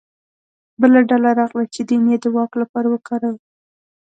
بله 0.81 0.99
ډله 1.09 1.29
راغله 1.39 1.65
چې 1.73 1.81
دین 1.89 2.03
یې 2.11 2.17
د 2.23 2.25
واک 2.35 2.51
لپاره 2.61 2.87
وکاروه 2.89 3.39